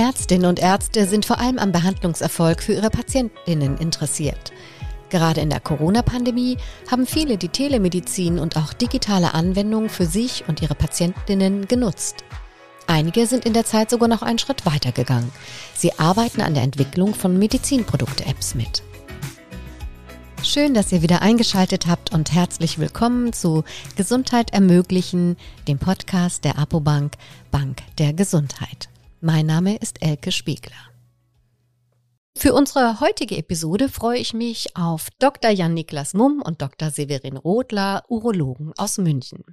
[0.00, 4.50] Ärztinnen und Ärzte sind vor allem am Behandlungserfolg für ihre Patientinnen interessiert.
[5.10, 6.56] Gerade in der Corona-Pandemie
[6.90, 12.24] haben viele die Telemedizin und auch digitale Anwendungen für sich und ihre Patientinnen genutzt.
[12.86, 15.30] Einige sind in der Zeit sogar noch einen Schritt weitergegangen.
[15.74, 18.82] Sie arbeiten an der Entwicklung von Medizinprodukte-Apps mit.
[20.42, 23.64] Schön, dass ihr wieder eingeschaltet habt und herzlich willkommen zu
[23.96, 25.36] Gesundheit ermöglichen,
[25.68, 27.12] dem Podcast der Apobank
[27.50, 28.89] Bank der Gesundheit.
[29.22, 30.90] Mein Name ist Elke Spiegler.
[32.38, 35.50] Für unsere heutige Episode freue ich mich auf Dr.
[35.50, 36.90] Jan-Niklas Mumm und Dr.
[36.90, 39.44] Severin Rothler, Urologen aus München.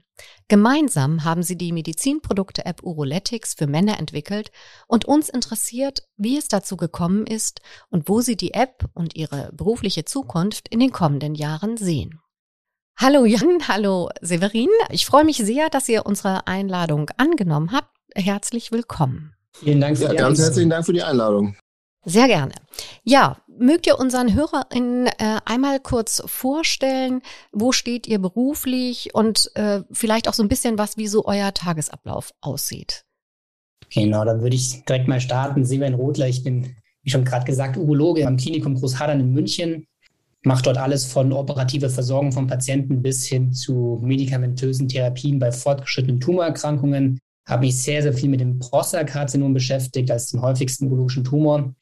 [0.48, 4.52] Gemeinsam haben sie die Medizinprodukte-App Uroletics für Männer entwickelt
[4.88, 9.52] und uns interessiert, wie es dazu gekommen ist und wo sie die App und ihre
[9.52, 12.22] berufliche Zukunft in den kommenden Jahren sehen.
[12.98, 14.70] Hallo Jan, hallo Severin.
[14.92, 17.94] Ich freue mich sehr, dass ihr unsere Einladung angenommen habt.
[18.16, 19.37] Herzlich willkommen.
[19.60, 21.56] Vielen Dank für ja, die Ganz herzlichen Dank für die Einladung.
[22.06, 22.54] Sehr gerne.
[23.04, 29.82] Ja, mögt ihr unseren HörerInnen äh, einmal kurz vorstellen, wo steht ihr beruflich und äh,
[29.92, 33.04] vielleicht auch so ein bisschen was, wie so euer Tagesablauf aussieht?
[33.94, 35.66] Genau, dann würde ich direkt mal starten.
[35.66, 39.88] Severin Rothler, ich bin, wie schon gerade gesagt, Urologe am Klinikum Großhadern in München.
[40.44, 46.22] Mache dort alles von operativer Versorgung von Patienten bis hin zu medikamentösen Therapien bei fortgeschrittenen
[46.22, 51.74] Tumorerkrankungen habe mich sehr, sehr viel mit dem Prostatakarzinom beschäftigt als dem häufigsten urologischen Tumor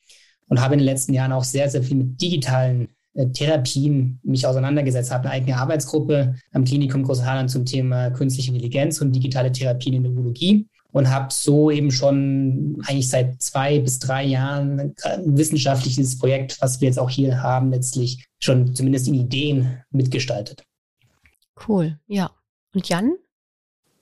[0.48, 4.46] und habe in den letzten Jahren auch sehr, sehr viel mit digitalen äh, Therapien mich
[4.46, 9.96] auseinandergesetzt, habe eine eigene Arbeitsgruppe am Klinikum Großhadern zum Thema künstliche Intelligenz und digitale Therapien
[9.96, 15.38] in der Urologie und habe so eben schon eigentlich seit zwei bis drei Jahren ein
[15.38, 20.64] wissenschaftliches Projekt, was wir jetzt auch hier haben, letztlich schon zumindest in Ideen mitgestaltet.
[21.68, 22.32] Cool, ja.
[22.74, 23.14] Und Jan?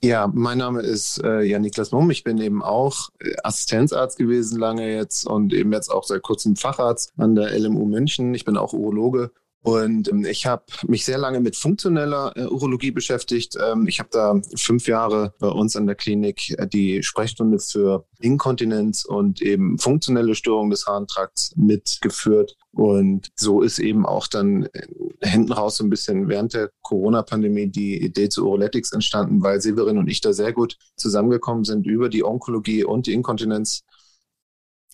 [0.04, 2.10] Ja, mein Name ist äh, Jan-Niklas Mumm.
[2.10, 6.56] Ich bin eben auch äh, Assistenzarzt gewesen lange jetzt und eben jetzt auch seit kurzem
[6.56, 8.34] Facharzt an der LMU München.
[8.34, 9.30] Ich bin auch Urologe
[9.64, 13.56] und ähm, ich habe mich sehr lange mit funktioneller äh, Urologie beschäftigt.
[13.58, 18.04] Ähm, ich habe da fünf Jahre bei uns an der Klinik äh, die Sprechstunde für
[18.20, 22.58] Inkontinenz und eben funktionelle Störungen des Harntrakts mitgeführt.
[22.72, 24.86] Und so ist eben auch dann äh,
[25.22, 29.96] hinten raus so ein bisschen während der Corona-Pandemie die Idee zu Uroletics entstanden, weil Severin
[29.96, 33.82] und ich da sehr gut zusammengekommen sind über die Onkologie und die Inkontinenz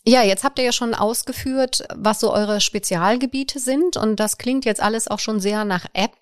[0.07, 4.65] ja, jetzt habt ihr ja schon ausgeführt, was so eure Spezialgebiete sind und das klingt
[4.65, 6.17] jetzt alles auch schon sehr nach App.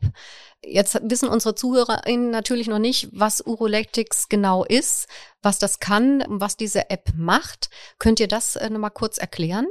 [0.65, 5.07] Jetzt wissen unsere ZuhörerInnen natürlich noch nicht, was Uroletics genau ist,
[5.41, 7.71] was das kann, was diese App macht.
[8.01, 9.69] Könnt ihr das äh, nochmal kurz erklären?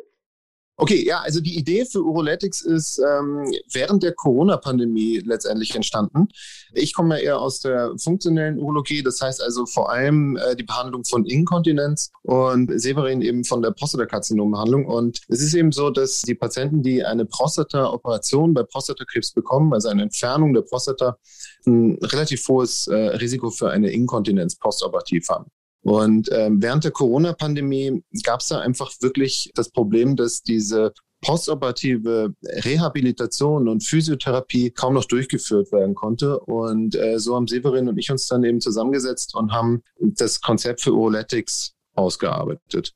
[0.79, 6.27] Okay, ja, also die Idee für Uroletics ist ähm, während der Corona-Pandemie letztendlich entstanden.
[6.71, 10.63] Ich komme ja eher aus der funktionellen Urologie, das heißt also vor allem äh, die
[10.63, 14.85] Behandlung von Inkontinenz und Severin eben von der Prostatakarzinombehandlung.
[14.85, 19.89] Und es ist eben so, dass die Patienten, die eine Prostata-Operation bei Prostatakrebs bekommen, also
[19.89, 21.17] eine Entfernung der Prostata,
[21.66, 25.49] ein relativ hohes äh, Risiko für eine Inkontinenz postoperativ haben.
[25.87, 32.33] Und ähm, während der Corona-Pandemie gab es da einfach wirklich das Problem, dass diese postoperative
[32.43, 36.41] Rehabilitation und Physiotherapie kaum noch durchgeführt werden konnte.
[36.41, 40.81] Und äh, so haben Severin und ich uns dann eben zusammengesetzt und haben das Konzept
[40.81, 42.93] für Uroletics ausgearbeitet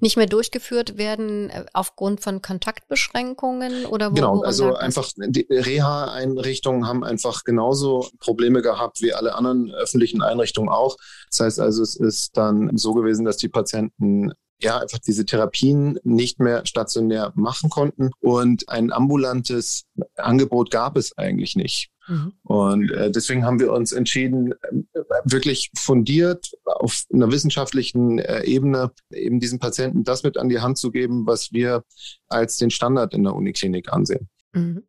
[0.00, 6.86] nicht mehr durchgeführt werden äh, aufgrund von Kontaktbeschränkungen oder wo, Genau, also einfach die Reha-Einrichtungen
[6.86, 10.96] haben einfach genauso Probleme gehabt wie alle anderen öffentlichen Einrichtungen auch.
[11.30, 15.98] Das heißt also, es ist dann so gewesen, dass die Patienten ja einfach diese Therapien
[16.02, 19.84] nicht mehr stationär machen konnten und ein ambulantes
[20.16, 21.90] Angebot gab es eigentlich nicht.
[22.08, 22.32] Mhm.
[22.42, 28.92] Und äh, deswegen haben wir uns entschieden, äh, wirklich fundiert auf einer wissenschaftlichen äh, Ebene
[29.10, 31.84] eben diesen Patienten das mit an die Hand zu geben, was wir
[32.28, 34.28] als den Standard in der Uniklinik ansehen.
[34.52, 34.84] Mhm.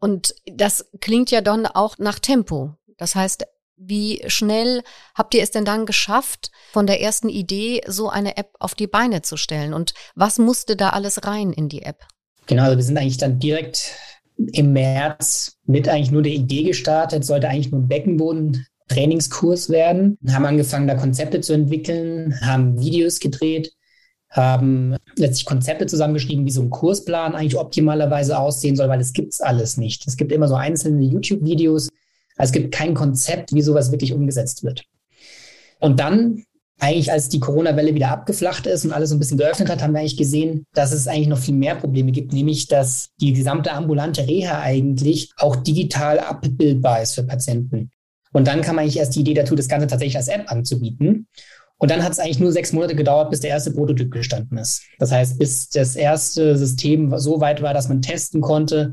[0.00, 2.74] Und das klingt ja dann auch nach Tempo.
[2.96, 3.44] Das heißt,
[3.76, 4.82] wie schnell
[5.14, 8.86] habt ihr es denn dann geschafft, von der ersten Idee so eine App auf die
[8.86, 9.74] Beine zu stellen?
[9.74, 12.06] Und was musste da alles rein in die App?
[12.46, 13.92] Genau, also wir sind eigentlich dann direkt
[14.52, 20.18] im März mit eigentlich nur der Idee gestartet, sollte eigentlich nur ein Beckenboden-Trainingskurs werden.
[20.28, 23.72] Haben angefangen, da Konzepte zu entwickeln, haben Videos gedreht,
[24.30, 29.40] haben letztlich Konzepte zusammengeschrieben, wie so ein Kursplan eigentlich optimalerweise aussehen soll, weil es gibt's
[29.40, 30.06] alles nicht.
[30.06, 31.88] Es gibt immer so einzelne YouTube-Videos,
[32.36, 34.84] also es gibt kein Konzept, wie sowas wirklich umgesetzt wird.
[35.80, 36.44] Und dann
[36.78, 39.94] eigentlich als die Corona-Welle wieder abgeflacht ist und alles so ein bisschen geöffnet hat, haben
[39.94, 43.72] wir eigentlich gesehen, dass es eigentlich noch viel mehr Probleme gibt, nämlich dass die gesamte
[43.72, 47.90] ambulante Reha eigentlich auch digital abbildbar ist für Patienten.
[48.32, 51.26] Und dann kam eigentlich erst die Idee dazu, das Ganze tatsächlich als App anzubieten.
[51.78, 54.82] Und dann hat es eigentlich nur sechs Monate gedauert, bis der erste Prototyp gestanden ist.
[54.98, 58.92] Das heißt, bis das erste System so weit war, dass man testen konnte,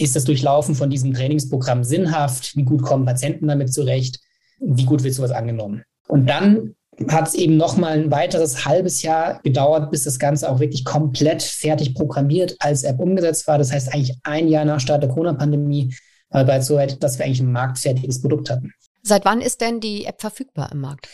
[0.00, 2.56] ist das Durchlaufen von diesem Trainingsprogramm sinnhaft?
[2.56, 4.20] Wie gut kommen Patienten damit zurecht?
[4.58, 5.82] Wie gut wird sowas angenommen?
[6.08, 6.74] Und dann
[7.08, 10.84] hat es eben noch mal ein weiteres halbes Jahr gedauert, bis das Ganze auch wirklich
[10.84, 13.58] komplett fertig programmiert als App umgesetzt war.
[13.58, 15.94] Das heißt eigentlich ein Jahr nach Start der Corona-Pandemie
[16.30, 18.72] war bereits so weit, dass wir eigentlich ein marktfertiges Produkt hatten.
[19.02, 21.08] Seit wann ist denn die App verfügbar im Markt?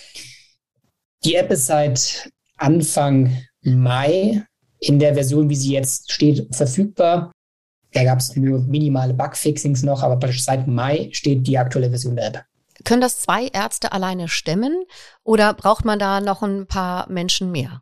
[1.24, 4.44] Die App ist seit Anfang Mai
[4.78, 7.32] in der Version, wie sie jetzt steht, verfügbar.
[7.96, 12.26] Da gab es nur minimale Bugfixings noch, aber seit Mai steht die aktuelle Version der
[12.26, 12.44] App.
[12.84, 14.84] Können das zwei Ärzte alleine stemmen
[15.24, 17.80] oder braucht man da noch ein paar Menschen mehr?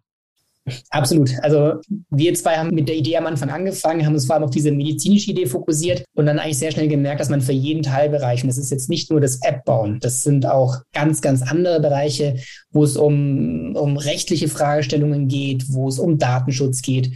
[0.91, 1.33] Absolut.
[1.43, 1.81] Also
[2.11, 4.71] wir zwei haben mit der Idee am Anfang angefangen, haben uns vor allem auf diese
[4.71, 8.49] medizinische Idee fokussiert und dann eigentlich sehr schnell gemerkt, dass man für jeden Teilbereich, und
[8.49, 12.37] das ist jetzt nicht nur das App bauen, das sind auch ganz, ganz andere Bereiche,
[12.71, 17.11] wo es um, um rechtliche Fragestellungen geht, wo es um Datenschutz geht,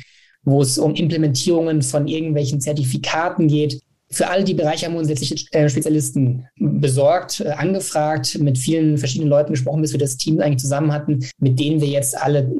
[0.50, 3.80] wo es um Implementierungen von irgendwelchen Zertifikaten geht.
[4.10, 8.96] Für all die Bereiche haben wir uns letztlich äh, Spezialisten besorgt, äh, angefragt, mit vielen
[8.96, 12.50] verschiedenen Leuten gesprochen, bis wir das Team eigentlich zusammen hatten, mit denen wir jetzt alle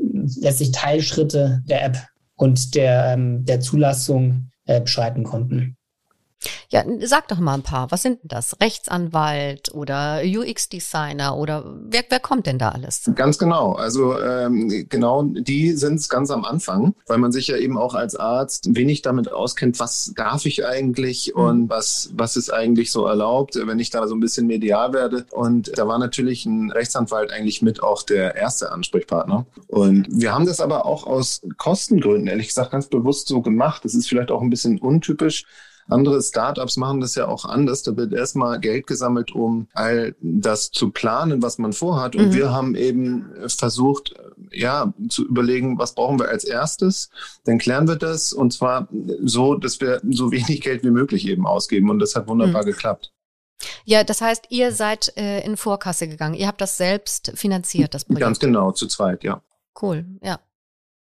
[0.41, 1.97] letztlich Teilschritte der App
[2.37, 5.78] und der, ähm, der Zulassung äh, beschreiten konnten.
[6.71, 7.91] Ja, sag doch mal ein paar.
[7.91, 8.61] Was sind denn das?
[8.61, 13.11] Rechtsanwalt oder UX-Designer oder wer, wer kommt denn da alles?
[13.15, 13.73] Ganz genau.
[13.73, 17.95] Also ähm, genau die sind es ganz am Anfang, weil man sich ja eben auch
[17.95, 21.43] als Arzt wenig damit auskennt, was darf ich eigentlich mhm.
[21.43, 25.27] und was, was ist eigentlich so erlaubt, wenn ich da so ein bisschen medial werde.
[25.31, 29.47] Und da war natürlich ein Rechtsanwalt eigentlich mit auch der erste Ansprechpartner.
[29.67, 33.85] Und wir haben das aber auch aus Kostengründen, ehrlich gesagt, ganz bewusst so gemacht.
[33.85, 35.45] Das ist vielleicht auch ein bisschen untypisch.
[35.89, 37.83] Andere Startups machen das ja auch anders.
[37.83, 42.15] Da wird erstmal Geld gesammelt, um all das zu planen, was man vorhat.
[42.15, 42.35] Und mhm.
[42.35, 44.15] wir haben eben versucht,
[44.53, 47.11] ja, zu überlegen, was brauchen wir als erstes.
[47.45, 48.89] Dann klären wir das und zwar
[49.23, 51.91] so, dass wir so wenig Geld wie möglich eben ausgeben.
[51.91, 52.67] Und das hat wunderbar mhm.
[52.67, 53.13] geklappt.
[53.85, 56.35] Ja, das heißt, ihr seid äh, in Vorkasse gegangen.
[56.35, 58.21] Ihr habt das selbst finanziert, das Projekt.
[58.21, 59.43] Ganz genau, zu zweit, ja.
[59.81, 60.39] Cool, ja.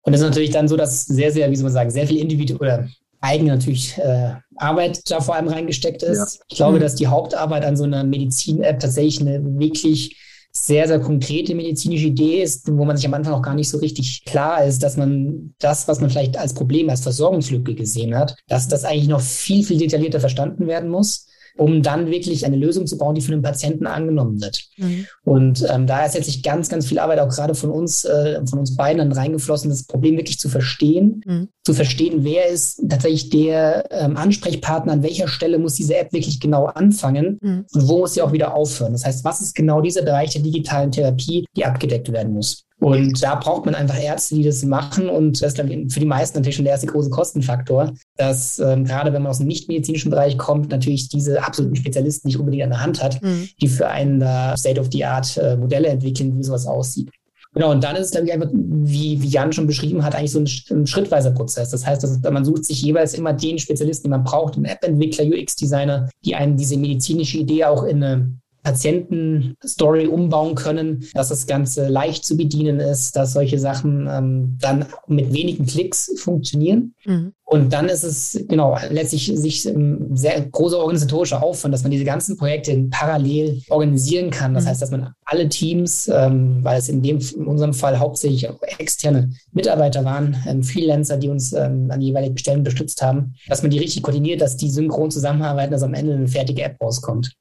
[0.02, 2.18] Und es ist natürlich dann so, dass sehr, sehr, wie soll man sagen, sehr viel
[2.18, 2.88] individuell oder
[3.24, 6.36] eigene natürlich äh, Arbeit da vor allem reingesteckt ist.
[6.36, 6.44] Ja.
[6.48, 6.82] Ich glaube, mhm.
[6.82, 10.20] dass die Hauptarbeit an so einer Medizin-App tatsächlich eine wirklich
[10.56, 13.78] sehr, sehr konkrete medizinische Idee ist, wo man sich am Anfang auch gar nicht so
[13.78, 18.36] richtig klar ist, dass man das, was man vielleicht als Problem, als Versorgungslücke gesehen hat,
[18.46, 22.86] dass das eigentlich noch viel, viel detaillierter verstanden werden muss um dann wirklich eine Lösung
[22.86, 24.64] zu bauen, die von dem Patienten angenommen wird.
[24.76, 25.06] Mhm.
[25.24, 28.58] Und ähm, da ist jetzt ganz, ganz viel Arbeit auch gerade von uns, äh, von
[28.58, 31.48] uns beiden dann reingeflossen, das Problem wirklich zu verstehen, mhm.
[31.64, 36.40] zu verstehen, wer ist tatsächlich der ähm, Ansprechpartner, an welcher Stelle muss diese App wirklich
[36.40, 37.66] genau anfangen mhm.
[37.72, 38.92] und wo muss sie auch wieder aufhören.
[38.92, 42.64] Das heißt, was ist genau dieser Bereich der digitalen Therapie, die abgedeckt werden muss?
[42.84, 45.08] Und da braucht man einfach Ärzte, die das machen.
[45.08, 49.12] Und das ist für die meisten natürlich schon der erste große Kostenfaktor, dass ähm, gerade
[49.12, 52.82] wenn man aus dem nicht-medizinischen Bereich kommt, natürlich diese absoluten Spezialisten nicht unbedingt an der
[52.82, 53.48] Hand hat, mhm.
[53.60, 57.10] die für einen da State-of-the-Art äh, Modelle entwickeln, wie sowas aussieht.
[57.54, 60.32] Genau, und dann ist es, glaube ich, einfach, wie, wie Jan schon beschrieben hat, eigentlich
[60.32, 61.70] so ein, ein schrittweiser Prozess.
[61.70, 65.24] Das heißt, dass man sucht sich jeweils immer den Spezialisten, den man braucht, einen App-Entwickler,
[65.24, 68.34] UX-Designer, die einen diese medizinische Idee auch in eine
[68.64, 74.86] Patientenstory umbauen können, dass das Ganze leicht zu bedienen ist, dass solche Sachen ähm, dann
[75.06, 76.94] mit wenigen Klicks funktionieren.
[77.04, 77.32] Mhm.
[77.46, 82.06] Und dann ist es genau letztlich sich ein sehr großer organisatorischer Aufwand, dass man diese
[82.06, 84.54] ganzen Projekte parallel organisieren kann.
[84.54, 84.68] Das mhm.
[84.68, 88.60] heißt, dass man alle Teams, ähm, weil es in dem in unserem Fall hauptsächlich auch
[88.78, 93.70] externe Mitarbeiter waren, ähm, Freelancer, die uns ähm, an jeweiligen Stellen unterstützt haben, dass man
[93.70, 97.34] die richtig koordiniert, dass die synchron zusammenarbeiten, dass am Ende eine fertige App rauskommt.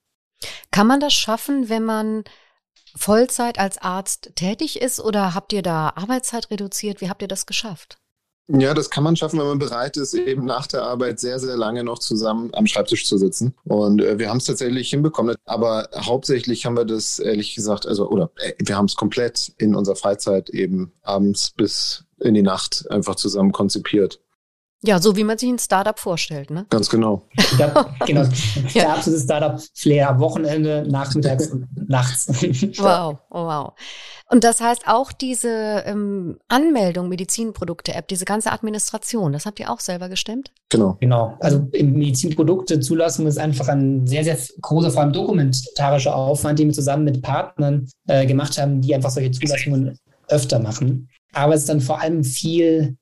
[0.72, 2.24] Kann man das schaffen, wenn man
[2.96, 7.02] Vollzeit als Arzt tätig ist oder habt ihr da Arbeitszeit reduziert?
[7.02, 7.98] Wie habt ihr das geschafft?
[8.50, 11.56] Ja, das kann man schaffen, wenn man bereit ist, eben nach der Arbeit sehr, sehr
[11.56, 13.56] lange noch zusammen am Schreibtisch zu sitzen.
[13.64, 15.38] Und äh, wir haben es tatsächlich hinbekommen.
[15.46, 19.76] Aber hauptsächlich haben wir das, ehrlich gesagt, also, oder äh, wir haben es komplett in
[19.76, 24.20] unserer Freizeit eben abends bis in die Nacht einfach zusammen konzipiert.
[24.86, 26.66] Ja, so wie man sich ein Startup vorstellt, ne?
[26.70, 27.24] Ganz genau.
[27.58, 28.26] Ja, genau.
[28.74, 32.28] Der absolute Startup-Flair, Wochenende, nachmittags und nachts.
[32.80, 33.74] wow, oh, wow.
[34.30, 39.80] Und das heißt auch diese ähm, Anmeldung Medizinprodukte-App, diese ganze Administration, das habt ihr auch
[39.80, 40.52] selber gestemmt?
[40.70, 40.98] Genau.
[41.00, 41.38] Genau.
[41.40, 47.04] Also Medizinprodukte-Zulassung ist einfach ein sehr, sehr großer, vor allem dokumentarischer Aufwand, den wir zusammen
[47.04, 49.98] mit Partnern äh, gemacht haben, die einfach solche Zulassungen
[50.30, 51.10] öfter machen.
[51.34, 52.98] Aber es ist dann vor allem viel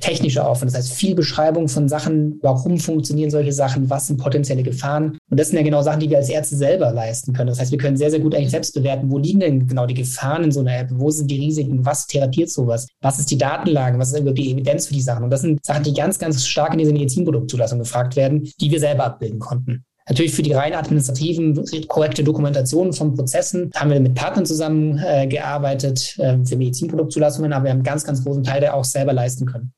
[0.00, 0.72] technischer Aufwand.
[0.72, 5.18] Das heißt, viel Beschreibung von Sachen, warum funktionieren solche Sachen, was sind potenzielle Gefahren.
[5.30, 7.48] Und das sind ja genau Sachen, die wir als Ärzte selber leisten können.
[7.48, 9.94] Das heißt, wir können sehr, sehr gut eigentlich selbst bewerten, wo liegen denn genau die
[9.94, 13.38] Gefahren in so einer App, wo sind die Risiken, was therapiert sowas, was ist die
[13.38, 15.24] Datenlage, was ist überhaupt die Evidenz für die Sachen.
[15.24, 18.80] Und das sind Sachen, die ganz, ganz stark in dieser Medizinproduktzulassung gefragt werden, die wir
[18.80, 19.84] selber abbilden konnten.
[20.08, 26.34] Natürlich für die rein administrativen, korrekte Dokumentation von Prozessen haben wir mit Partnern zusammengearbeitet äh,
[26.34, 29.46] äh, für Medizinproduktzulassungen, aber wir haben einen ganz, ganz großen Teil der auch selber leisten
[29.46, 29.72] können.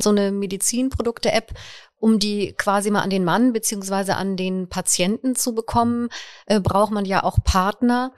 [0.00, 1.52] So eine Medizinprodukte-App,
[1.98, 6.08] um die quasi mal an den Mann beziehungsweise an den Patienten zu bekommen,
[6.46, 8.12] äh, braucht man ja auch Partner.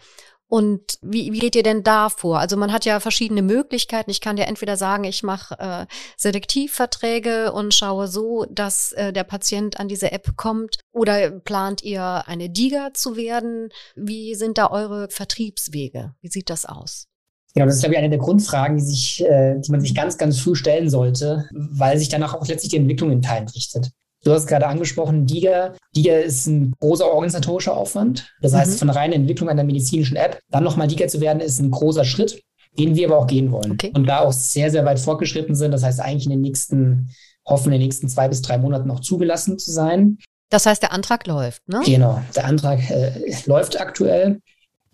[0.50, 2.40] Und wie, wie geht ihr denn da vor?
[2.40, 4.10] Also man hat ja verschiedene Möglichkeiten.
[4.10, 9.22] Ich kann ja entweder sagen, ich mache äh, Selektivverträge und schaue so, dass äh, der
[9.22, 10.80] Patient an diese App kommt.
[10.90, 13.68] Oder plant ihr eine DIGA zu werden?
[13.94, 16.16] Wie sind da eure Vertriebswege?
[16.20, 17.09] Wie sieht das aus?
[17.54, 20.19] Genau, das ist, glaube ich, eine der Grundfragen, die, sich, äh, die man sich ganz,
[20.19, 23.90] ganz früh stellen sollte, weil sich danach auch letztlich die Entwicklung in Teilen richtet.
[24.23, 25.75] Du hast gerade angesprochen, DIGA.
[25.97, 28.30] DIGA ist ein großer organisatorischer Aufwand.
[28.42, 28.76] Das heißt, mhm.
[28.76, 32.04] von der reinen Entwicklung einer medizinischen App, dann nochmal DIGA zu werden, ist ein großer
[32.04, 32.42] Schritt,
[32.78, 33.73] den wir aber auch gehen wollen.
[33.73, 33.92] Okay.
[33.95, 35.73] Und da auch sehr, sehr weit fortgeschritten sind.
[35.73, 37.11] Das heißt, eigentlich in den nächsten,
[37.47, 40.19] hoffen in den nächsten zwei bis drei Monaten auch zugelassen zu sein.
[40.50, 41.80] Das heißt, der Antrag läuft, ne?
[41.85, 43.12] Genau, der Antrag äh,
[43.47, 44.40] läuft aktuell.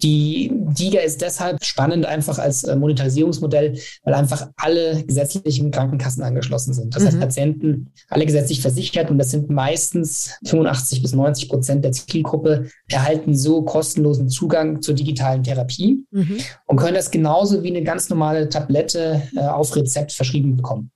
[0.03, 6.75] Die DIGA ist deshalb spannend einfach als äh, Monetarisierungsmodell, weil einfach alle gesetzlichen Krankenkassen angeschlossen
[6.75, 6.95] sind.
[6.95, 7.07] Das mhm.
[7.07, 12.69] heißt, Patienten alle gesetzlich versichert und das sind meistens 85 bis 90 Prozent der Zielgruppe
[12.89, 16.39] erhalten so kostenlosen Zugang zur digitalen Therapie mhm.
[16.67, 20.91] und können das genauso wie eine ganz normale Tablette äh, auf Rezept verschrieben bekommen.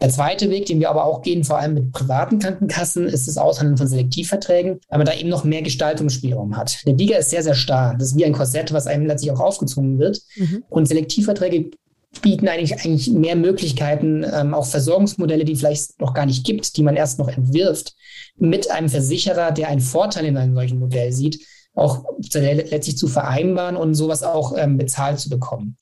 [0.00, 3.38] Der zweite Weg, den wir aber auch gehen, vor allem mit privaten Krankenkassen, ist das
[3.38, 6.84] Aushandeln von Selektivverträgen, weil man da eben noch mehr Gestaltungsspielraum hat.
[6.86, 7.94] Der Liga ist sehr, sehr starr.
[7.98, 10.20] Das ist wie ein Korsett, was einem letztlich auch aufgezwungen wird.
[10.36, 10.64] Mhm.
[10.68, 11.70] Und Selektivverträge
[12.20, 16.82] bieten eigentlich, eigentlich mehr Möglichkeiten, ähm, auch Versorgungsmodelle, die vielleicht noch gar nicht gibt, die
[16.82, 17.94] man erst noch entwirft,
[18.36, 21.40] mit einem Versicherer, der einen Vorteil in einem solchen Modell sieht,
[21.74, 25.76] auch letztlich zu vereinbaren und sowas auch ähm, bezahlt zu bekommen.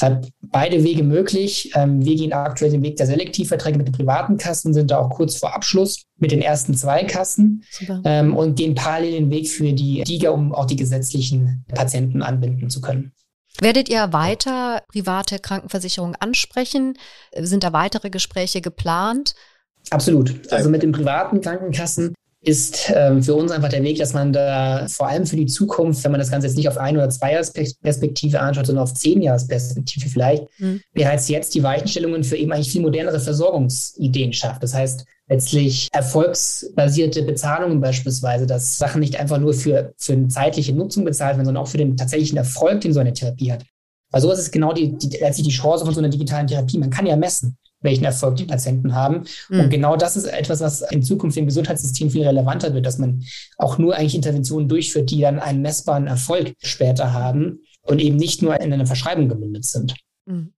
[0.00, 1.72] Deshalb beide Wege möglich.
[1.74, 5.10] Ähm, wir gehen aktuell den Weg der Selektivverträge mit den privaten Kassen, sind da auch
[5.10, 7.64] kurz vor Abschluss mit den ersten zwei Kassen
[8.04, 12.70] ähm, und gehen parallel den Weg für die DIGA, um auch die gesetzlichen Patienten anbinden
[12.70, 13.12] zu können.
[13.60, 16.96] Werdet ihr weiter private Krankenversicherungen ansprechen?
[17.36, 19.34] Sind da weitere Gespräche geplant?
[19.90, 20.50] Absolut.
[20.50, 24.86] Also mit den privaten Krankenkassen ist ähm, für uns einfach der Weg, dass man da
[24.88, 27.38] vor allem für die Zukunft, wenn man das Ganze jetzt nicht auf ein oder zwei
[27.82, 30.80] Perspektive anschaut, sondern auf zehn Perspektive vielleicht, mhm.
[30.94, 34.62] bereits jetzt die Weichenstellungen für eben eigentlich viel modernere Versorgungsideen schafft.
[34.62, 40.72] Das heißt, letztlich erfolgsbasierte Bezahlungen beispielsweise, dass Sachen nicht einfach nur für, für eine zeitliche
[40.72, 43.64] Nutzung bezahlt werden, sondern auch für den tatsächlichen Erfolg, den so eine Therapie hat.
[44.10, 46.78] Weil sowas ist genau die, die, letztlich die Chance von so einer digitalen Therapie.
[46.78, 49.24] Man kann ja messen welchen Erfolg die Patienten haben.
[49.48, 49.60] Mhm.
[49.60, 53.24] Und genau das ist etwas, was in Zukunft im Gesundheitssystem viel relevanter wird, dass man
[53.56, 58.42] auch nur eigentlich Interventionen durchführt, die dann einen messbaren Erfolg später haben und eben nicht
[58.42, 59.94] nur in einer Verschreibung gemündet sind.
[60.26, 60.52] Mhm.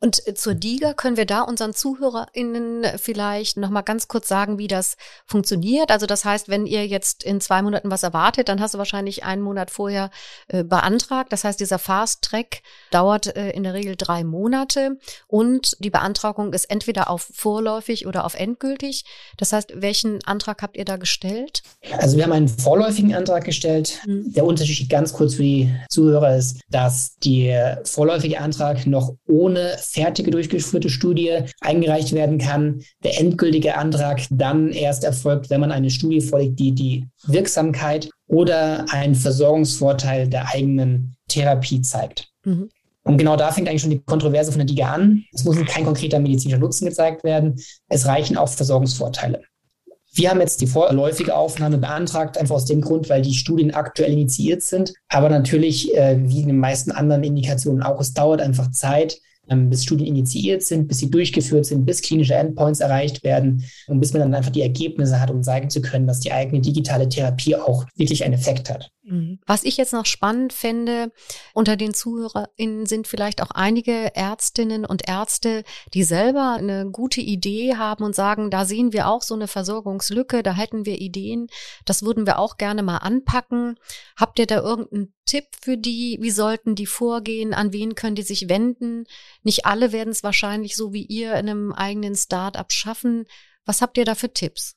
[0.00, 4.66] Und äh, zur DIGA können wir da unseren ZuhörerInnen vielleicht nochmal ganz kurz sagen, wie
[4.66, 5.90] das funktioniert.
[5.90, 9.24] Also das heißt, wenn ihr jetzt in zwei Monaten was erwartet, dann hast du wahrscheinlich
[9.24, 10.10] einen Monat vorher
[10.48, 11.32] äh, beantragt.
[11.32, 16.54] Das heißt, dieser Fast Track dauert äh, in der Regel drei Monate und die Beantragung
[16.54, 19.04] ist entweder auf vorläufig oder auf endgültig.
[19.36, 21.62] Das heißt, welchen Antrag habt ihr da gestellt?
[21.98, 23.98] Also wir haben einen vorläufigen Antrag gestellt.
[24.06, 24.32] Mhm.
[24.32, 30.30] Der Unterschied ganz kurz für die Zuhörer ist, dass der vorläufige Antrag noch ohne fertige
[30.30, 32.82] durchgeführte Studie eingereicht werden kann.
[33.02, 38.86] Der endgültige Antrag dann erst erfolgt, wenn man eine Studie vorlegt, die die Wirksamkeit oder
[38.90, 42.28] einen Versorgungsvorteil der eigenen Therapie zeigt.
[42.44, 42.68] Mhm.
[43.02, 45.24] Und genau da fängt eigentlich schon die Kontroverse von der DIGA an.
[45.32, 47.58] Es muss kein konkreter medizinischer Nutzen gezeigt werden.
[47.88, 49.42] Es reichen auch Versorgungsvorteile.
[50.12, 54.12] Wir haben jetzt die vorläufige Aufnahme beantragt, einfach aus dem Grund, weil die Studien aktuell
[54.12, 54.92] initiiert sind.
[55.08, 59.18] Aber natürlich, äh, wie in den meisten anderen Indikationen auch, es dauert einfach Zeit,
[59.50, 64.12] bis Studien initiiert sind, bis sie durchgeführt sind, bis klinische Endpoints erreicht werden und bis
[64.12, 67.56] man dann einfach die Ergebnisse hat, um sagen zu können, dass die eigene digitale Therapie
[67.56, 68.90] auch wirklich einen Effekt hat.
[69.02, 69.40] Mhm.
[69.46, 71.12] Was ich jetzt noch spannend fände,
[71.52, 75.64] unter den ZuhörerInnen sind vielleicht auch einige Ärztinnen und Ärzte,
[75.94, 80.42] die selber eine gute Idee haben und sagen, da sehen wir auch so eine Versorgungslücke,
[80.42, 81.48] da hätten wir Ideen,
[81.84, 83.76] das würden wir auch gerne mal anpacken.
[84.16, 86.18] Habt ihr da irgendeinen Tipp für die?
[86.20, 87.54] Wie sollten die vorgehen?
[87.54, 89.04] An wen können die sich wenden?
[89.44, 93.26] Nicht alle werden es wahrscheinlich so wie ihr in einem eigenen Start-up schaffen.
[93.64, 94.74] Was habt ihr da für Tipps?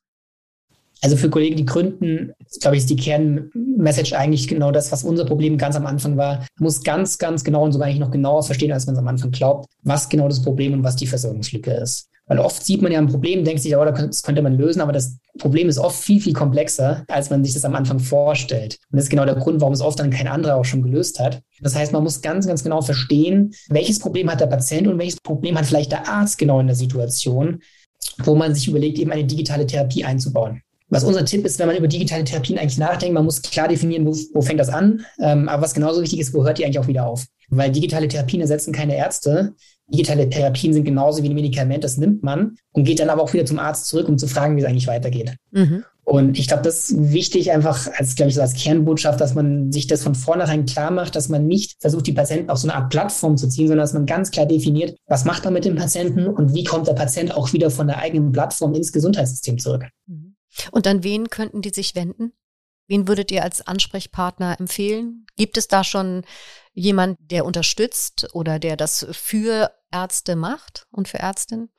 [1.02, 5.26] Also für Kollegen, die gründen, glaube ich, ist die Kernmessage eigentlich genau das, was unser
[5.26, 6.38] Problem ganz am Anfang war.
[6.38, 9.08] Man muss ganz, ganz genau und sogar eigentlich noch genauer verstehen, als man es am
[9.08, 12.10] Anfang glaubt, was genau das Problem und was die Versorgungslücke ist.
[12.26, 14.94] Weil oft sieht man ja ein Problem, denkt sich, oh, das könnte man lösen, aber
[14.94, 18.80] das Problem ist oft viel, viel komplexer, als man sich das am Anfang vorstellt.
[18.92, 21.20] Und das ist genau der Grund, warum es oft dann kein anderer auch schon gelöst
[21.20, 21.42] hat.
[21.62, 25.20] Das heißt, man muss ganz, ganz genau verstehen, welches Problem hat der Patient und welches
[25.20, 27.62] Problem hat vielleicht der Arzt genau in der Situation,
[28.24, 30.62] wo man sich überlegt, eben eine digitale Therapie einzubauen.
[30.94, 34.06] Was unser Tipp ist, wenn man über digitale Therapien eigentlich nachdenkt, man muss klar definieren,
[34.06, 35.04] wo, wo fängt das an.
[35.20, 37.26] Ähm, aber was genauso wichtig ist, wo hört die eigentlich auch wieder auf?
[37.50, 39.56] Weil digitale Therapien ersetzen keine Ärzte.
[39.88, 43.34] Digitale Therapien sind genauso wie ein Medikament, das nimmt man und geht dann aber auch
[43.34, 45.36] wieder zum Arzt zurück, um zu fragen, wie es eigentlich weitergeht.
[45.52, 45.84] Mhm.
[46.06, 49.72] Und ich glaube, das ist wichtig, einfach als, glaube ich, so als Kernbotschaft, dass man
[49.72, 52.78] sich das von vornherein klar macht, dass man nicht versucht, die Patienten auf so eine
[52.78, 55.76] Art Plattform zu ziehen, sondern dass man ganz klar definiert, was macht man mit dem
[55.76, 59.86] Patienten und wie kommt der Patient auch wieder von der eigenen Plattform ins Gesundheitssystem zurück.
[60.08, 60.36] Mhm.
[60.72, 62.34] Und an wen könnten die sich wenden?
[62.88, 65.26] Wen würdet ihr als Ansprechpartner empfehlen?
[65.36, 66.24] Gibt es da schon
[66.74, 71.70] jemand, der unterstützt oder der das für Ärzte macht und für Ärztinnen?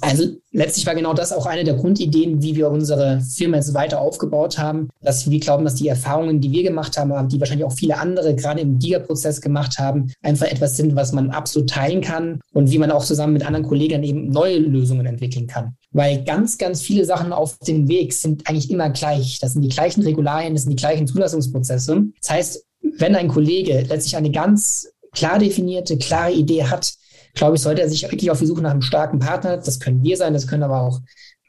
[0.00, 4.00] Also letztlich war genau das auch eine der Grundideen, wie wir unsere Firma jetzt weiter
[4.00, 7.72] aufgebaut haben, dass wir glauben, dass die Erfahrungen, die wir gemacht haben, die wahrscheinlich auch
[7.72, 12.40] viele andere gerade im DIGA-Prozess gemacht haben, einfach etwas sind, was man absolut teilen kann
[12.52, 15.76] und wie man auch zusammen mit anderen Kollegen eben neue Lösungen entwickeln kann.
[15.96, 19.38] Weil ganz, ganz viele Sachen auf dem Weg sind eigentlich immer gleich.
[19.40, 22.04] Das sind die gleichen Regularien, das sind die gleichen Zulassungsprozesse.
[22.20, 22.66] Das heißt,
[22.98, 26.92] wenn ein Kollege letztlich eine ganz klar definierte, klare Idee hat,
[27.32, 30.02] glaube ich, sollte er sich wirklich auf die Suche nach einem starken Partner, das können
[30.02, 31.00] wir sein, das können aber auch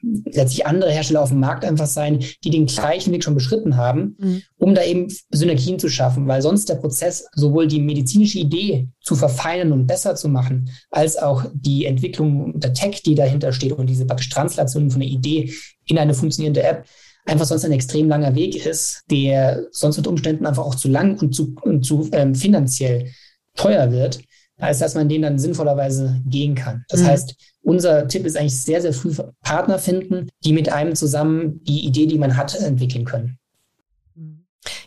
[0.01, 4.15] letztlich andere Hersteller auf dem Markt einfach sein, die den gleichen Weg schon beschritten haben,
[4.19, 4.41] mhm.
[4.57, 9.15] um da eben Synergien zu schaffen, weil sonst der Prozess, sowohl die medizinische Idee zu
[9.15, 13.87] verfeinern und besser zu machen, als auch die Entwicklung der Tech, die dahinter steht und
[13.87, 15.53] diese praktisch Translation von der Idee
[15.85, 16.85] in eine funktionierende App,
[17.25, 21.19] einfach sonst ein extrem langer Weg ist, der sonst mit Umständen einfach auch zu lang
[21.19, 23.11] und zu, und zu ähm, finanziell
[23.55, 24.19] teuer wird
[24.59, 26.83] als dass man den dann sinnvollerweise gehen kann.
[26.89, 27.07] Das mhm.
[27.07, 31.85] heißt, unser Tipp ist eigentlich sehr, sehr früh Partner finden, die mit einem zusammen die
[31.85, 33.37] Idee, die man hat, entwickeln können.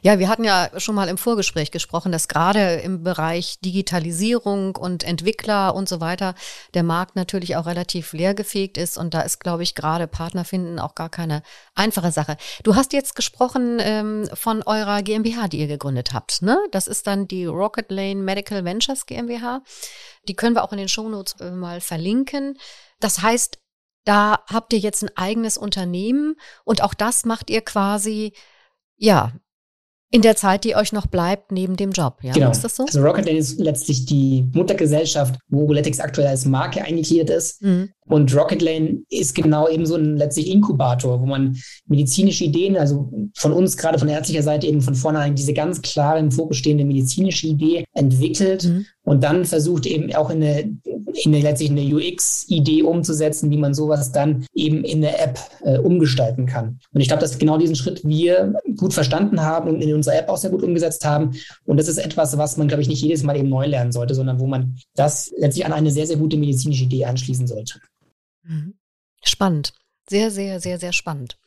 [0.03, 5.05] Ja, wir hatten ja schon mal im Vorgespräch gesprochen, dass gerade im Bereich Digitalisierung und
[5.05, 6.35] Entwickler und so weiter
[6.75, 10.79] der Markt natürlich auch relativ leergefegt ist und da ist, glaube ich, gerade Partner finden
[10.79, 11.43] auch gar keine
[11.75, 12.37] einfache Sache.
[12.63, 16.59] Du hast jetzt gesprochen ähm, von eurer GmbH, die ihr gegründet habt, ne?
[16.71, 19.63] Das ist dann die Rocket Lane Medical Ventures GmbH.
[20.29, 22.59] Die können wir auch in den Shownotes äh, mal verlinken.
[23.01, 23.59] Das heißt,
[24.05, 28.33] da habt ihr jetzt ein eigenes Unternehmen und auch das macht ihr quasi
[29.01, 29.33] ja,
[30.11, 32.33] in der Zeit, die euch noch bleibt neben dem Job, ja?
[32.33, 32.51] Genau.
[32.51, 32.85] Ist das so?
[32.85, 37.63] Also Rocket ist letztlich die Muttergesellschaft, wo Roletics aktuell als Marke eingegliedert ist.
[37.63, 37.91] Mhm.
[38.11, 43.09] Und Rocket Lane ist genau eben so ein letztlich Inkubator, wo man medizinische Ideen, also
[43.37, 46.85] von uns gerade von ärztlicher Seite eben von vornherein diese ganz klar im Fokus stehende
[46.85, 48.87] medizinische Idee entwickelt mhm.
[49.05, 53.75] und dann versucht eben auch in eine, in eine letztlich eine UX-Idee umzusetzen, wie man
[53.75, 56.81] sowas dann eben in der App äh, umgestalten kann.
[56.93, 60.29] Und ich glaube, dass genau diesen Schritt wir gut verstanden haben und in unserer App
[60.29, 61.31] auch sehr gut umgesetzt haben.
[61.65, 64.17] Und das ist etwas, was man, glaube ich, nicht jedes Mal eben neu lernen sollte,
[64.17, 67.75] sondern wo man das letztlich an eine sehr, sehr gute medizinische Idee anschließen sollte.
[68.43, 68.75] Mhm.
[69.23, 69.75] Spannend.
[70.09, 71.39] Sehr, sehr, sehr, sehr spannend.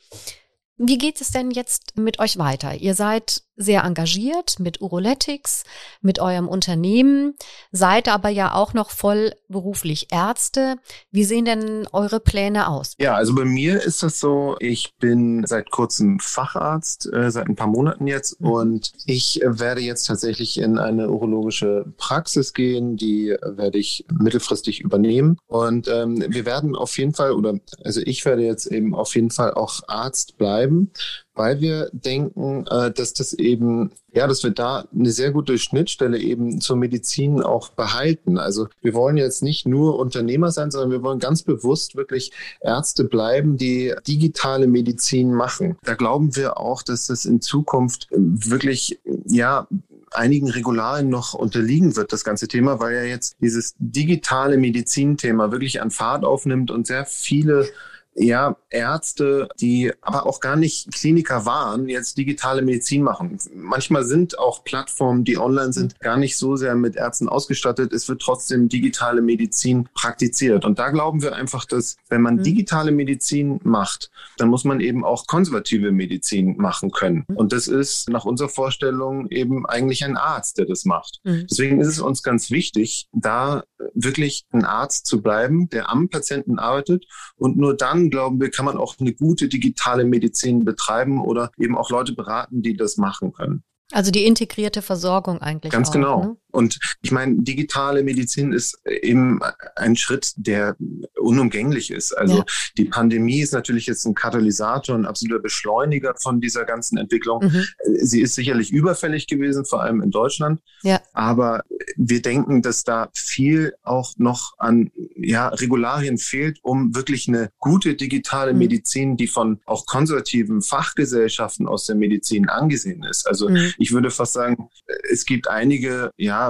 [0.78, 2.76] Wie geht es denn jetzt mit euch weiter?
[2.76, 5.64] Ihr seid sehr engagiert mit Uroletics,
[6.02, 7.36] mit eurem Unternehmen,
[7.72, 10.78] seid aber ja auch noch voll beruflich Ärzte.
[11.12, 12.96] Wie sehen denn eure Pläne aus?
[13.00, 17.56] Ja, also bei mir ist das so, ich bin seit kurzem Facharzt, äh, seit ein
[17.56, 18.50] paar Monaten jetzt mhm.
[18.50, 25.38] und ich werde jetzt tatsächlich in eine urologische Praxis gehen, die werde ich mittelfristig übernehmen
[25.48, 29.30] und ähm, wir werden auf jeden Fall oder also ich werde jetzt eben auf jeden
[29.30, 30.92] Fall auch Arzt bleiben
[31.36, 36.20] weil wir denken, äh, dass das eben, ja, dass wir da eine sehr gute Schnittstelle
[36.20, 38.38] eben zur Medizin auch behalten.
[38.38, 43.04] Also wir wollen jetzt nicht nur Unternehmer sein, sondern wir wollen ganz bewusst wirklich Ärzte
[43.04, 45.78] bleiben, die digitale Medizin machen.
[45.84, 49.68] Da glauben wir auch, dass das in Zukunft wirklich, ja,
[50.12, 55.82] einigen Regularien noch unterliegen wird, das ganze Thema, weil ja jetzt dieses digitale Medizinthema wirklich
[55.82, 57.68] an Fahrt aufnimmt und sehr viele
[58.16, 63.38] ja, Ärzte, die aber auch gar nicht Kliniker waren, jetzt digitale Medizin machen.
[63.54, 67.92] Manchmal sind auch Plattformen, die online sind, gar nicht so sehr mit Ärzten ausgestattet.
[67.92, 70.66] Es wird trotzdem digitale Medizin praktiziert.
[70.66, 72.44] Und da glauben wir einfach, dass wenn man mhm.
[72.44, 77.26] digitale Medizin macht, dann muss man eben auch konservative Medizin machen können.
[77.28, 77.36] Mhm.
[77.36, 81.20] Und das ist nach unserer Vorstellung eben eigentlich ein Arzt, der das macht.
[81.24, 81.48] Mhm.
[81.50, 86.60] Deswegen ist es uns ganz wichtig, da wirklich ein Arzt zu bleiben, der am Patienten
[86.60, 91.52] arbeitet und nur dann glauben wir, kann man auch eine gute digitale Medizin betreiben oder
[91.58, 93.64] eben auch Leute beraten, die das machen können.
[93.92, 95.72] Also die integrierte Versorgung eigentlich.
[95.72, 96.24] Ganz auch, genau.
[96.24, 96.38] Ne?
[96.54, 99.40] Und ich meine, digitale Medizin ist eben
[99.76, 100.76] ein Schritt, der
[101.20, 102.14] unumgänglich ist.
[102.14, 102.46] Also ja.
[102.78, 107.44] die Pandemie ist natürlich jetzt ein Katalysator, ein absoluter Beschleuniger von dieser ganzen Entwicklung.
[107.44, 107.66] Mhm.
[108.02, 110.62] Sie ist sicherlich überfällig gewesen, vor allem in Deutschland.
[110.84, 111.02] Ja.
[111.14, 111.64] Aber
[111.96, 117.96] wir denken, dass da viel auch noch an ja, Regularien fehlt, um wirklich eine gute
[117.96, 118.60] digitale mhm.
[118.60, 123.28] Medizin, die von auch konservativen Fachgesellschaften aus der Medizin angesehen ist.
[123.28, 123.74] Also mhm.
[123.78, 124.70] ich würde fast sagen,
[125.10, 126.43] es gibt einige ja,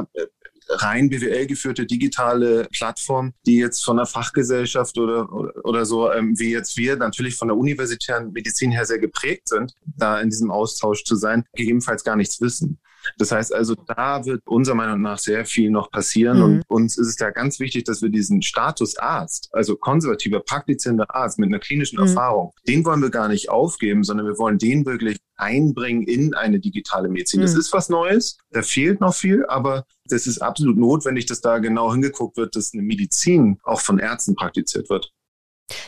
[0.70, 6.38] rein BWL geführte digitale Plattform, die jetzt von der Fachgesellschaft oder, oder, oder so, ähm,
[6.40, 10.52] wie jetzt wir, natürlich von der universitären Medizin her sehr geprägt sind, da in diesem
[10.52, 12.80] Austausch zu sein, gegebenenfalls gar nichts wissen.
[13.18, 16.38] Das heißt also, da wird unserer Meinung nach sehr viel noch passieren.
[16.38, 16.44] Mhm.
[16.44, 21.14] Und uns ist es da ganz wichtig, dass wir diesen Status Arzt, also konservativer, praktizierender
[21.14, 22.08] Arzt mit einer klinischen mhm.
[22.08, 26.60] Erfahrung, den wollen wir gar nicht aufgeben, sondern wir wollen den wirklich einbringen in eine
[26.60, 27.40] digitale Medizin.
[27.40, 27.46] Mhm.
[27.46, 31.60] Das ist was Neues, da fehlt noch viel, aber das ist absolut notwendig, dass da
[31.60, 35.12] genau hingeguckt wird, dass eine Medizin auch von Ärzten praktiziert wird.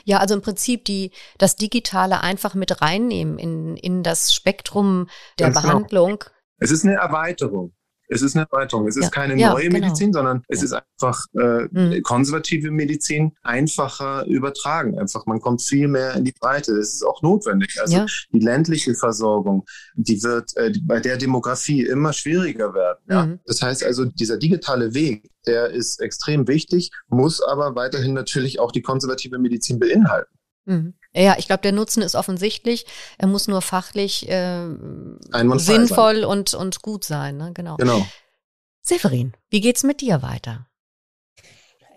[0.05, 5.47] Ja, also im Prinzip die, das Digitale einfach mit reinnehmen in, in das Spektrum der
[5.47, 5.73] Ganz genau.
[5.73, 6.19] Behandlung.
[6.19, 6.34] Genau.
[6.57, 7.73] Es ist eine Erweiterung.
[8.07, 8.87] Es ist eine Erweiterung.
[8.87, 9.79] Es ist ja, keine ja, neue genau.
[9.79, 10.65] Medizin, sondern es ja.
[10.65, 12.03] ist einfach äh, mhm.
[12.03, 14.99] konservative Medizin einfacher übertragen.
[14.99, 16.75] Einfach, man kommt viel mehr in die Breite.
[16.75, 17.77] Das ist auch notwendig.
[17.81, 19.65] Also die ländliche Versorgung,
[19.95, 23.31] die wird äh, bei der Demografie immer schwieriger werden.
[23.31, 23.39] Mhm.
[23.45, 28.71] Das heißt also, dieser digitale Weg, der ist extrem wichtig, muss aber weiterhin natürlich auch
[28.71, 30.31] die konservative Medizin beinhalten.
[30.65, 30.93] Mhm.
[31.15, 32.85] Ja, ich glaube, der Nutzen ist offensichtlich.
[33.17, 34.67] Er muss nur fachlich äh,
[35.55, 36.25] sinnvoll sein.
[36.25, 37.37] und, und gut sein.
[37.37, 37.51] Ne?
[37.53, 37.77] Genau.
[37.77, 38.05] genau.
[38.81, 40.67] Severin, wie geht's mit dir weiter?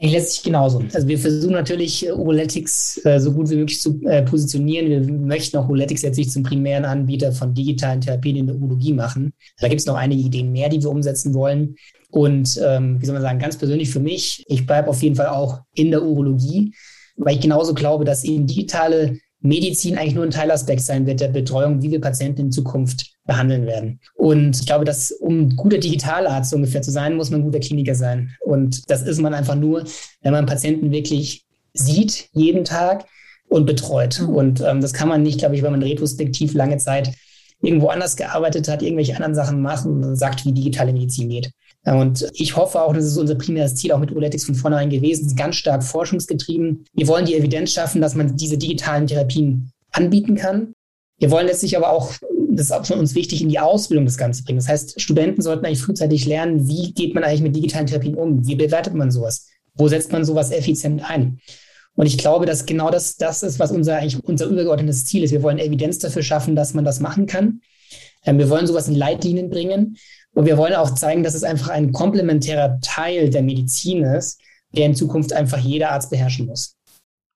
[0.01, 0.81] Eigentlich letztlich genauso.
[0.95, 4.89] Also wir versuchen natürlich äh, Uroletics äh, so gut wie möglich zu äh, positionieren.
[4.89, 8.93] Wir möchten auch Uroletics jetzt nicht zum primären Anbieter von digitalen Therapien in der Urologie
[8.93, 9.33] machen.
[9.59, 11.75] Da gibt es noch einige Ideen mehr, die wir umsetzen wollen.
[12.11, 15.29] Und ähm, wie soll man sagen, ganz persönlich für mich, ich bleibe auf jeden Fall
[15.29, 16.73] auch in der Urologie
[17.19, 21.29] weil ich genauso glaube, dass eben digitale Medizin eigentlich nur ein Teilaspekt sein wird der
[21.29, 24.01] Betreuung, wie wir Patienten in Zukunft behandeln werden.
[24.15, 28.31] Und ich glaube, dass um guter Digitalarzt ungefähr zu sein, muss man guter Kliniker sein.
[28.41, 29.85] Und das ist man einfach nur,
[30.23, 33.07] wenn man Patienten wirklich sieht, jeden Tag
[33.49, 34.21] und betreut.
[34.21, 34.29] Mhm.
[34.29, 37.13] Und ähm, das kann man nicht, glaube ich, wenn man retrospektiv lange Zeit
[37.61, 41.51] irgendwo anders gearbeitet hat, irgendwelche anderen Sachen macht und sagt, wie digitale Medizin geht.
[41.85, 45.35] Und ich hoffe auch, das ist unser primäres Ziel auch mit Uroletics von vornherein gewesen,
[45.37, 46.85] ganz stark forschungsgetrieben.
[46.93, 50.73] Wir wollen die Evidenz schaffen, dass man diese digitalen Therapien anbieten kann.
[51.19, 52.13] Wir wollen letztlich aber auch,
[52.51, 54.59] das ist auch für uns wichtig, in die Ausbildung das Ganze bringen.
[54.59, 58.47] Das heißt, Studenten sollten eigentlich frühzeitig lernen, wie geht man eigentlich mit digitalen Therapien um?
[58.47, 59.47] Wie bewertet man sowas?
[59.75, 61.41] Wo setzt man sowas effizient ein?
[61.95, 65.33] Und ich glaube, dass genau das, das ist, was unser, eigentlich unser übergeordnetes Ziel ist.
[65.33, 67.61] Wir wollen Evidenz dafür schaffen, dass man das machen kann.
[68.25, 69.97] Ähm, wir wollen sowas in Leitlinien bringen.
[70.39, 74.87] Und wir wollen auch zeigen, dass es einfach ein komplementärer Teil der Medizin ist, der
[74.87, 76.77] in Zukunft einfach jeder Arzt beherrschen muss.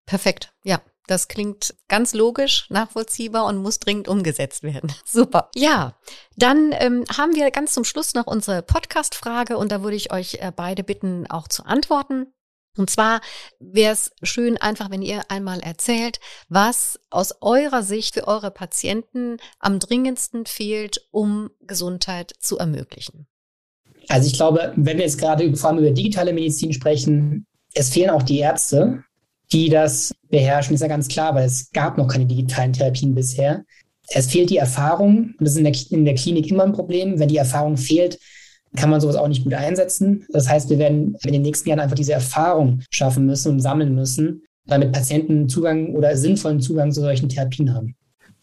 [0.07, 0.81] Perfekt, ja.
[1.09, 4.93] Das klingt ganz logisch, nachvollziehbar und muss dringend umgesetzt werden.
[5.05, 5.51] Super.
[5.57, 5.99] Ja,
[6.37, 10.35] dann ähm, haben wir ganz zum Schluss noch unsere Podcast-Frage und da würde ich euch
[10.35, 12.33] äh, beide bitten, auch zu antworten.
[12.77, 13.21] Und zwar
[13.61, 19.37] wäre es schön einfach, wenn ihr einmal erzählt, was aus eurer Sicht für eure Patienten
[19.59, 23.27] am dringendsten fehlt, um Gesundheit zu ermöglichen.
[24.09, 28.11] Also ich glaube, wenn wir jetzt gerade vor allem über digitale Medizin sprechen, es fehlen
[28.11, 29.05] auch die Ärzte,
[29.53, 33.65] die das beherrschen, ist ja ganz klar, weil es gab noch keine digitalen Therapien bisher.
[34.09, 37.19] Es fehlt die Erfahrung und das ist in der, in der Klinik immer ein Problem.
[37.19, 38.19] Wenn die Erfahrung fehlt,
[38.77, 40.27] kann man sowas auch nicht gut einsetzen.
[40.31, 43.95] Das heißt, wir werden in den nächsten Jahren einfach diese Erfahrung schaffen müssen und sammeln
[43.95, 47.95] müssen, damit Patienten Zugang oder sinnvollen Zugang zu solchen Therapien haben.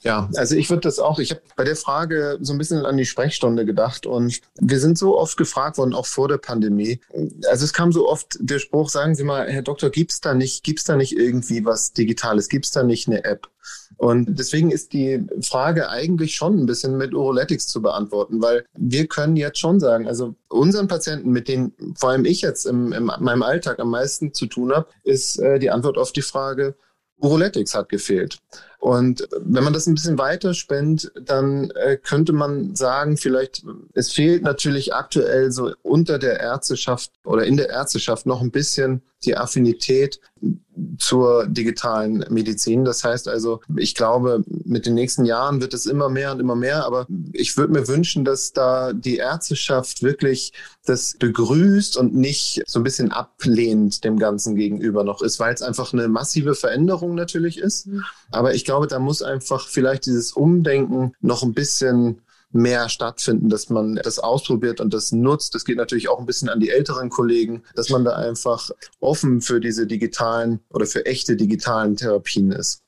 [0.01, 2.95] Ja, also ich würde das auch, ich habe bei der Frage so ein bisschen an
[2.95, 7.01] die Sprechstunde gedacht und wir sind so oft gefragt worden, auch vor der Pandemie.
[7.49, 10.63] Also es kam so oft der Spruch, sagen Sie mal, Herr Doktor, gibt's da nicht,
[10.63, 13.49] gibt's da nicht irgendwie was Digitales, gibt's da nicht eine App?
[13.97, 19.07] Und deswegen ist die Frage eigentlich schon ein bisschen mit Uroletics zu beantworten, weil wir
[19.07, 23.43] können jetzt schon sagen, also unseren Patienten, mit denen vor allem ich jetzt in meinem
[23.43, 26.75] Alltag am meisten zu tun habe, ist äh, die Antwort auf die Frage,
[27.19, 28.39] Uroletics hat gefehlt.
[28.79, 34.13] Und wenn man das ein bisschen weiter spennt, dann äh, könnte man sagen, vielleicht, es
[34.13, 39.35] fehlt natürlich aktuell so unter der Ärzteschaft oder in der Ärzteschaft noch ein bisschen die
[39.35, 40.21] Affinität
[40.97, 42.85] zur digitalen Medizin.
[42.85, 46.55] Das heißt also, ich glaube, mit den nächsten Jahren wird es immer mehr und immer
[46.55, 50.53] mehr, aber ich würde mir wünschen, dass da die Ärzteschaft wirklich
[50.85, 55.61] das begrüßt und nicht so ein bisschen ablehnt dem Ganzen gegenüber noch ist, weil es
[55.61, 57.87] einfach eine massive Veränderung natürlich ist.
[57.87, 58.03] Mhm.
[58.31, 63.69] Aber ich glaube, da muss einfach vielleicht dieses Umdenken noch ein bisschen mehr stattfinden, dass
[63.69, 65.53] man das ausprobiert und das nutzt.
[65.55, 69.41] Das geht natürlich auch ein bisschen an die älteren Kollegen, dass man da einfach offen
[69.41, 72.81] für diese digitalen oder für echte digitalen Therapien ist.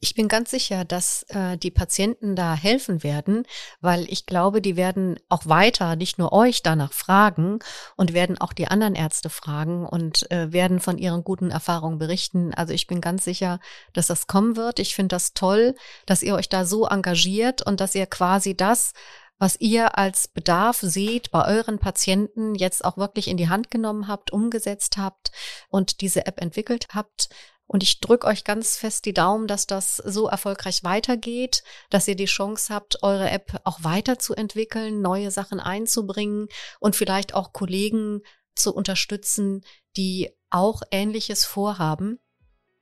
[0.00, 3.44] Ich bin ganz sicher, dass äh, die Patienten da helfen werden,
[3.80, 7.58] weil ich glaube, die werden auch weiter nicht nur euch danach fragen
[7.96, 12.54] und werden auch die anderen Ärzte fragen und äh, werden von ihren guten Erfahrungen berichten.
[12.54, 13.60] Also ich bin ganz sicher,
[13.92, 14.78] dass das kommen wird.
[14.78, 15.74] Ich finde das toll,
[16.06, 18.92] dass ihr euch da so engagiert und dass ihr quasi das,
[19.40, 24.06] was ihr als Bedarf seht bei euren Patienten jetzt auch wirklich in die Hand genommen
[24.06, 25.32] habt, umgesetzt habt
[25.68, 27.30] und diese App entwickelt habt.
[27.70, 32.16] Und ich drücke euch ganz fest die Daumen, dass das so erfolgreich weitergeht, dass ihr
[32.16, 36.48] die Chance habt, eure App auch weiterzuentwickeln, neue Sachen einzubringen
[36.80, 38.22] und vielleicht auch Kollegen
[38.56, 39.64] zu unterstützen,
[39.96, 42.18] die auch Ähnliches vorhaben.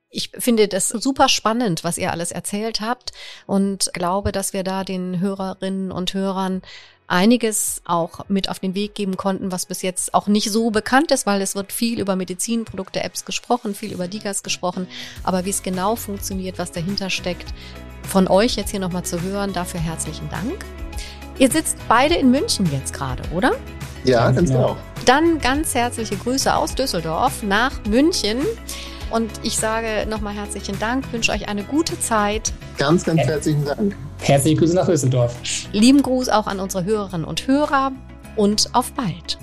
[0.09, 3.11] Ich finde das super spannend, was ihr alles erzählt habt
[3.45, 6.63] und glaube, dass wir da den Hörerinnen und Hörern
[7.09, 11.11] einiges auch mit auf den Weg geben konnten, was bis jetzt auch nicht so bekannt
[11.11, 14.87] ist, weil es wird viel über Medizinprodukte, Apps gesprochen, viel über Digas gesprochen,
[15.23, 17.53] aber wie es genau funktioniert, was dahinter steckt,
[18.07, 20.65] von euch jetzt hier nochmal zu hören, dafür herzlichen Dank.
[21.39, 23.53] Ihr sitzt beide in München jetzt gerade, oder?
[24.03, 24.77] Ja, ganz genau.
[25.05, 28.39] Dann ganz herzliche Grüße aus Düsseldorf nach München.
[29.09, 32.53] Und ich sage nochmal herzlichen Dank, wünsche euch eine gute Zeit.
[32.77, 33.95] Ganz, ganz herzlichen Dank.
[34.21, 35.35] Herzliche Grüße nach Düsseldorf.
[35.71, 37.91] Lieben Gruß auch an unsere Hörerinnen und Hörer
[38.35, 39.37] und auf bald.